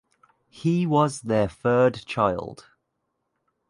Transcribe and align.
He 0.49 0.87
was 0.87 1.21
their 1.21 1.47
third 1.47 1.93
child. 2.07 2.65